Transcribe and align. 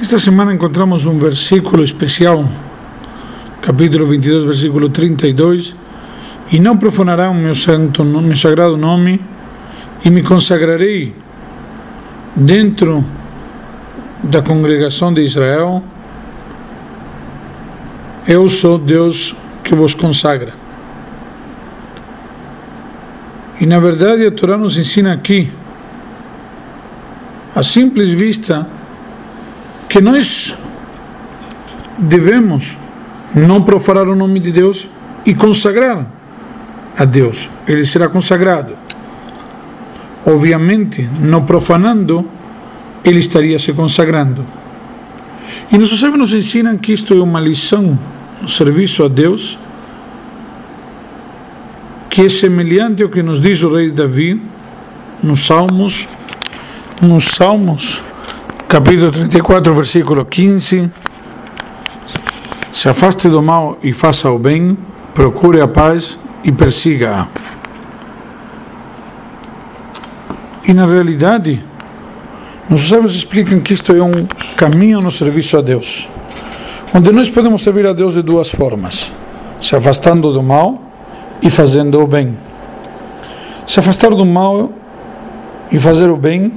Esta 0.00 0.18
semana 0.18 0.50
encontramos 0.54 1.04
um 1.04 1.18
versículo 1.18 1.84
especial, 1.84 2.48
capítulo 3.60 4.06
22, 4.06 4.44
versículo 4.44 4.88
32. 4.88 5.74
E 6.50 6.58
não 6.58 6.78
profanarão 6.78 7.34
meu 7.34 7.54
santo, 7.54 8.02
meu 8.02 8.34
sagrado 8.34 8.78
nome, 8.78 9.20
e 10.02 10.08
me 10.08 10.22
consagrarei 10.22 11.14
dentro 12.34 13.04
da 14.22 14.40
congregação 14.40 15.12
de 15.12 15.20
Israel. 15.20 15.84
Eu 18.26 18.48
sou 18.48 18.78
Deus 18.78 19.36
que 19.62 19.74
vos 19.74 19.92
consagra. 19.92 20.54
E 23.60 23.66
na 23.66 23.78
verdade 23.78 24.24
a 24.24 24.30
Torá 24.30 24.56
nos 24.56 24.78
ensina 24.78 25.12
aqui, 25.12 25.52
a 27.54 27.62
simples 27.62 28.08
vista, 28.08 28.79
que 29.90 30.00
nós 30.00 30.54
devemos 31.98 32.78
não 33.34 33.60
profanar 33.60 34.06
o 34.08 34.14
nome 34.14 34.38
de 34.38 34.52
Deus 34.52 34.88
e 35.26 35.34
consagrar 35.34 36.06
a 36.96 37.04
Deus. 37.04 37.50
Ele 37.66 37.84
será 37.84 38.08
consagrado. 38.08 38.74
Obviamente, 40.24 41.10
não 41.20 41.44
profanando, 41.44 42.24
ele 43.04 43.18
estaria 43.18 43.58
se 43.58 43.72
consagrando. 43.72 44.46
E 45.72 45.76
nossos 45.76 45.98
sábios 45.98 46.20
nos 46.20 46.32
ensinam 46.32 46.78
que 46.78 46.92
isto 46.92 47.12
é 47.12 47.20
uma 47.20 47.40
lição 47.40 47.98
no 48.40 48.48
serviço 48.48 49.02
a 49.02 49.08
Deus, 49.08 49.58
que 52.08 52.26
é 52.26 52.28
semelhante 52.28 53.02
ao 53.02 53.08
que 53.08 53.24
nos 53.24 53.40
diz 53.40 53.60
o 53.64 53.74
rei 53.74 53.90
Davi 53.90 54.40
nos 55.20 55.44
Salmos, 55.44 56.06
nos 57.02 57.24
Salmos 57.24 58.00
capítulo 58.70 59.10
34, 59.10 59.74
versículo 59.74 60.24
15. 60.24 60.88
Se 62.72 62.88
afaste 62.88 63.28
do 63.28 63.42
mal 63.42 63.76
e 63.82 63.92
faça 63.92 64.30
o 64.30 64.38
bem, 64.38 64.78
procure 65.12 65.60
a 65.60 65.66
paz 65.66 66.16
e 66.44 66.52
persiga-a. 66.52 67.26
E 70.68 70.72
na 70.72 70.86
realidade, 70.86 71.60
nossos 72.68 72.88
sábios 72.88 73.16
explicam 73.16 73.58
que 73.58 73.72
isto 73.72 73.92
é 73.92 74.00
um 74.00 74.24
caminho 74.56 75.00
no 75.00 75.10
serviço 75.10 75.58
a 75.58 75.60
Deus, 75.60 76.08
onde 76.94 77.10
nós 77.10 77.28
podemos 77.28 77.64
servir 77.64 77.88
a 77.88 77.92
Deus 77.92 78.14
de 78.14 78.22
duas 78.22 78.50
formas: 78.50 79.12
se 79.60 79.74
afastando 79.74 80.32
do 80.32 80.44
mal 80.44 80.80
e 81.42 81.50
fazendo 81.50 82.00
o 82.00 82.06
bem. 82.06 82.38
Se 83.66 83.80
afastar 83.80 84.10
do 84.10 84.24
mal 84.24 84.72
e 85.72 85.78
fazer 85.80 86.08
o 86.08 86.16
bem 86.16 86.52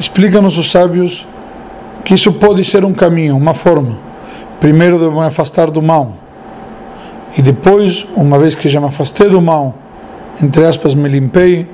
Explica-nos 0.00 0.56
os 0.56 0.70
sábios 0.70 1.28
que 2.06 2.14
isso 2.14 2.32
pode 2.32 2.64
ser 2.64 2.86
um 2.86 2.94
caminho, 2.94 3.36
uma 3.36 3.52
forma. 3.52 3.98
Primeiro 4.58 4.98
devo 4.98 5.20
me 5.20 5.26
afastar 5.26 5.70
do 5.70 5.82
mal. 5.82 6.14
E 7.36 7.42
depois, 7.42 8.06
uma 8.16 8.38
vez 8.38 8.54
que 8.54 8.66
já 8.66 8.80
me 8.80 8.86
afastei 8.86 9.28
do 9.28 9.42
mal, 9.42 9.74
entre 10.42 10.64
aspas, 10.64 10.94
me 10.94 11.06
limpei, 11.06 11.68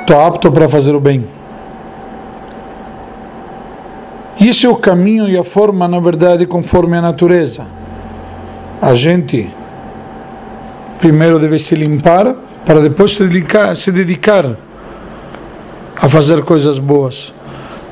estou 0.00 0.20
apto 0.20 0.52
para 0.52 0.68
fazer 0.68 0.94
o 0.94 1.00
bem. 1.00 1.24
Esse 4.38 4.66
é 4.66 4.68
o 4.68 4.76
caminho 4.76 5.26
e 5.30 5.36
a 5.38 5.42
forma, 5.42 5.88
na 5.88 6.00
verdade, 6.00 6.44
conforme 6.44 6.98
a 6.98 7.00
natureza. 7.00 7.64
A 8.82 8.94
gente 8.94 9.48
primeiro 11.00 11.38
deve 11.38 11.58
se 11.58 11.74
limpar 11.74 12.34
para 12.66 12.82
depois 12.82 13.12
se 13.12 13.24
dedicar, 13.24 13.74
se 13.76 13.90
dedicar 13.90 14.67
a 16.00 16.08
fazer 16.08 16.42
coisas 16.42 16.78
boas. 16.78 17.34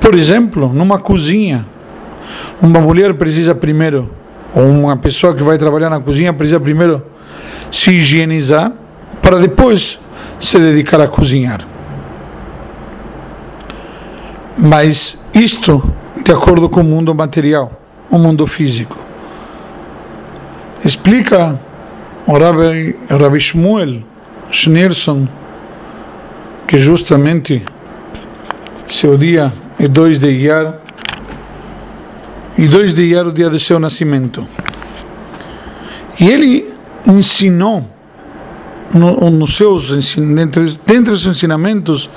Por 0.00 0.14
exemplo, 0.14 0.72
numa 0.72 0.98
cozinha, 0.98 1.66
uma 2.62 2.80
mulher 2.80 3.14
precisa 3.14 3.54
primeiro, 3.54 4.10
ou 4.54 4.64
uma 4.64 4.96
pessoa 4.96 5.34
que 5.34 5.42
vai 5.42 5.58
trabalhar 5.58 5.90
na 5.90 6.00
cozinha 6.00 6.32
precisa 6.32 6.60
primeiro 6.60 7.02
se 7.70 7.90
higienizar 7.90 8.72
para 9.20 9.38
depois 9.38 9.98
se 10.38 10.58
dedicar 10.58 11.00
a 11.00 11.08
cozinhar. 11.08 11.66
Mas 14.56 15.18
isto 15.34 15.82
de 16.24 16.32
acordo 16.32 16.68
com 16.68 16.80
o 16.80 16.84
mundo 16.84 17.14
material, 17.14 17.80
o 18.10 18.18
mundo 18.18 18.46
físico. 18.46 18.96
Explica 20.84 21.58
o 22.26 22.38
Rabbi, 22.38 22.96
Rabbi 23.08 23.38
Shmuel 23.38 24.02
Schneerson 24.50 25.28
que 26.66 26.78
justamente 26.78 27.64
seu 28.88 29.18
dia 29.18 29.52
é 29.78 29.88
2 29.88 30.18
de 30.18 30.28
Iyar, 30.28 30.74
e 32.56 32.66
2 32.66 32.94
de 32.94 33.02
Iyar 33.02 33.26
o 33.26 33.32
dia 33.32 33.50
do 33.50 33.58
seu 33.58 33.78
nascimento. 33.78 34.46
E 36.18 36.30
ele 36.30 36.72
ensinou, 37.06 37.86
no, 38.94 39.30
nos 39.30 39.56
seus, 39.56 39.90
dentre, 40.16 40.78
dentre 40.86 41.12
os 41.12 41.26
ensinamentos, 41.26 42.08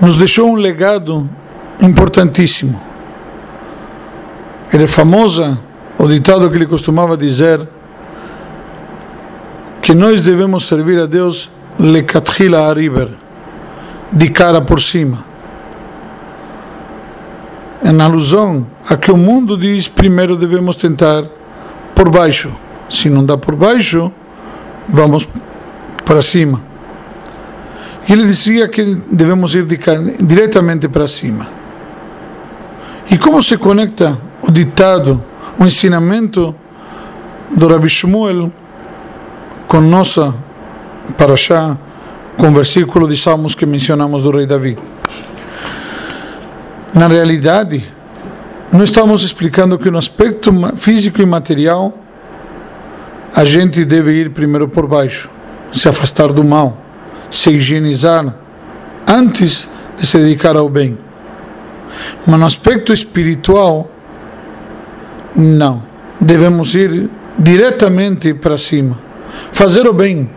nos 0.00 0.16
deixou 0.16 0.50
um 0.50 0.54
legado 0.54 1.28
importantíssimo. 1.80 2.80
Ele 4.72 4.84
é 4.84 4.88
famosa, 4.88 5.58
o 5.98 6.06
ditado 6.06 6.50
que 6.50 6.56
ele 6.56 6.66
costumava 6.66 7.16
dizer, 7.16 7.66
que 9.80 9.94
nós 9.94 10.22
devemos 10.22 10.66
servir 10.66 11.00
a 11.00 11.06
Deus 11.06 11.50
lecatrila 11.78 12.68
ariber, 12.68 13.08
de 14.12 14.28
cara 14.30 14.60
por 14.60 14.80
cima 14.80 15.31
em 17.84 18.00
alusão 18.00 18.66
a 18.88 18.96
que 18.96 19.10
o 19.10 19.16
mundo 19.16 19.56
diz 19.56 19.88
primeiro 19.88 20.36
devemos 20.36 20.76
tentar 20.76 21.24
por 21.94 22.08
baixo. 22.08 22.50
Se 22.88 23.08
não 23.08 23.24
dá 23.24 23.36
por 23.36 23.56
baixo, 23.56 24.12
vamos 24.88 25.28
para 26.04 26.22
cima. 26.22 26.60
E 28.08 28.12
ele 28.12 28.26
dizia 28.26 28.68
que 28.68 28.98
devemos 29.10 29.54
ir 29.54 29.66
diretamente 30.20 30.88
para 30.88 31.06
cima. 31.08 31.48
E 33.10 33.18
como 33.18 33.42
se 33.42 33.56
conecta 33.56 34.18
o 34.42 34.50
ditado, 34.50 35.22
o 35.58 35.64
ensinamento 35.64 36.54
do 37.50 37.68
Rabbi 37.68 37.88
Shmuel 37.88 38.50
com 39.68 39.80
nossa 39.80 40.34
paraxá, 41.16 41.76
com 42.36 42.48
o 42.48 42.52
versículo 42.52 43.08
de 43.08 43.16
Salmos 43.16 43.54
que 43.54 43.66
mencionamos 43.66 44.22
do 44.22 44.30
rei 44.30 44.46
Davi? 44.46 44.76
Na 46.94 47.08
realidade, 47.08 47.82
não 48.70 48.84
estamos 48.84 49.22
explicando 49.22 49.78
que 49.78 49.90
no 49.90 49.96
aspecto 49.96 50.52
físico 50.76 51.22
e 51.22 51.26
material 51.26 51.96
a 53.34 53.46
gente 53.46 53.82
deve 53.82 54.12
ir 54.12 54.28
primeiro 54.28 54.68
por 54.68 54.86
baixo, 54.86 55.30
se 55.72 55.88
afastar 55.88 56.34
do 56.34 56.44
mal, 56.44 56.76
se 57.30 57.48
higienizar 57.48 58.34
antes 59.08 59.66
de 59.98 60.06
se 60.06 60.18
dedicar 60.18 60.54
ao 60.54 60.68
bem. 60.68 60.98
Mas 62.26 62.38
no 62.38 62.44
aspecto 62.44 62.92
espiritual, 62.92 63.90
não. 65.34 65.82
Devemos 66.20 66.74
ir 66.74 67.08
diretamente 67.38 68.34
para 68.34 68.58
cima, 68.58 68.98
fazer 69.50 69.88
o 69.88 69.94
bem. 69.94 70.28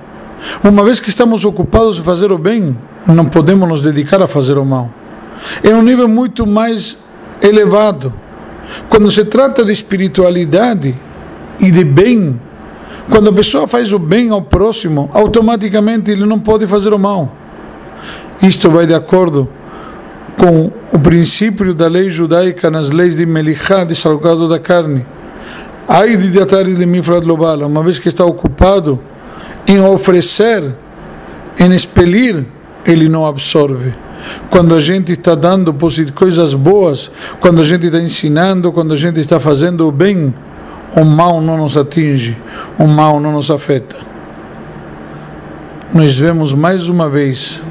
Uma 0.63 0.85
vez 0.85 1.01
que 1.01 1.09
estamos 1.09 1.43
ocupados 1.43 1.99
em 1.99 2.01
fazer 2.01 2.31
o 2.31 2.37
bem, 2.37 2.77
não 3.05 3.25
podemos 3.25 3.67
nos 3.67 3.81
dedicar 3.81 4.21
a 4.21 4.27
fazer 4.27 4.57
o 4.57 4.63
mal 4.63 4.89
é 5.63 5.73
um 5.73 5.81
nível 5.81 6.07
muito 6.07 6.45
mais 6.45 6.97
elevado. 7.41 8.13
Quando 8.89 9.11
se 9.11 9.23
trata 9.25 9.63
de 9.63 9.71
espiritualidade 9.71 10.95
e 11.59 11.71
de 11.71 11.83
bem, 11.83 12.39
quando 13.09 13.29
a 13.29 13.33
pessoa 13.33 13.67
faz 13.67 13.93
o 13.93 13.99
bem 13.99 14.29
ao 14.29 14.41
próximo, 14.41 15.09
automaticamente 15.13 16.11
ele 16.11 16.25
não 16.25 16.39
pode 16.39 16.65
fazer 16.65 16.93
o 16.93 16.99
mal. 16.99 17.33
Isto 18.41 18.69
vai 18.69 18.85
de 18.85 18.93
acordo 18.93 19.47
com 20.37 20.71
o 20.91 20.99
princípio 20.99 21.73
da 21.73 21.87
lei 21.87 22.09
judaica 22.09 22.69
nas 22.69 22.89
leis 22.89 23.15
de 23.15 23.25
Melichá, 23.25 23.83
de 23.83 23.95
salgado 23.95 24.49
da 24.49 24.59
carne. 24.59 25.05
Ai 25.87 26.17
de 26.17 26.29
Diatari 26.29 26.73
de 26.73 26.85
Mifrad 26.85 27.25
Lobala, 27.25 27.67
uma 27.67 27.83
vez 27.83 27.99
que 27.99 28.09
está 28.09 28.25
ocupado 28.25 28.99
em 29.67 29.79
oferecer, 29.79 30.75
em 31.59 31.73
expelir, 31.73 32.45
ele 32.85 33.07
não 33.07 33.25
absorve 33.25 33.93
quando 34.49 34.75
a 34.75 34.79
gente 34.79 35.13
está 35.13 35.35
dando 35.35 35.75
coisas 36.13 36.53
boas, 36.53 37.11
quando 37.39 37.61
a 37.61 37.63
gente 37.63 37.85
está 37.85 37.99
ensinando, 37.99 38.71
quando 38.71 38.93
a 38.93 38.97
gente 38.97 39.19
está 39.19 39.39
fazendo 39.39 39.87
o 39.87 39.91
bem, 39.91 40.33
o 40.95 41.03
mal 41.03 41.41
não 41.41 41.57
nos 41.57 41.75
atinge, 41.75 42.37
o 42.77 42.87
mal 42.87 43.19
não 43.19 43.33
nos 43.33 43.51
afeta. 43.51 43.95
Nós 45.93 46.17
vemos 46.17 46.53
mais 46.53 46.87
uma 46.87 47.09
vez, 47.09 47.61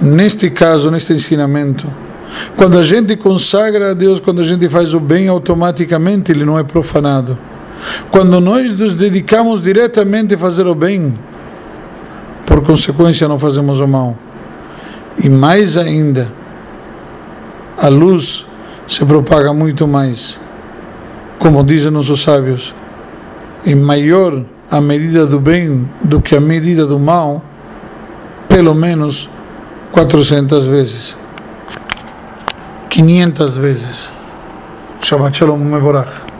neste 0.00 0.50
caso, 0.50 0.90
neste 0.90 1.12
ensinamento, 1.12 1.86
quando 2.56 2.78
a 2.78 2.82
gente 2.82 3.16
consagra 3.16 3.90
a 3.90 3.94
Deus, 3.94 4.20
quando 4.20 4.40
a 4.40 4.44
gente 4.44 4.68
faz 4.68 4.94
o 4.94 5.00
bem, 5.00 5.28
automaticamente 5.28 6.32
ele 6.32 6.44
não 6.44 6.58
é 6.58 6.62
profanado. 6.62 7.36
Quando 8.10 8.40
nós 8.40 8.76
nos 8.76 8.94
dedicamos 8.94 9.62
diretamente 9.62 10.34
a 10.34 10.38
fazer 10.38 10.66
o 10.66 10.74
bem, 10.74 11.18
por 12.46 12.62
consequência 12.62 13.26
não 13.28 13.38
fazemos 13.38 13.80
o 13.80 13.88
mal. 13.88 14.16
E 15.18 15.28
mais 15.28 15.76
ainda, 15.76 16.28
a 17.78 17.88
luz 17.88 18.46
se 18.86 19.04
propaga 19.04 19.52
muito 19.52 19.86
mais. 19.86 20.38
Como 21.38 21.64
dizem 21.64 21.90
nossos 21.90 22.22
sábios, 22.22 22.74
em 23.64 23.74
maior 23.74 24.44
a 24.70 24.80
medida 24.80 25.26
do 25.26 25.38
bem 25.38 25.88
do 26.02 26.20
que 26.20 26.36
a 26.36 26.40
medida 26.40 26.86
do 26.86 26.98
mal, 26.98 27.44
pelo 28.48 28.74
menos 28.74 29.28
400 29.92 30.66
vezes, 30.66 31.16
500 32.88 33.56
vezes. 33.56 34.10
Shabbat 35.02 35.36
Shalom 35.36 35.58
Mevorach. 35.58 36.31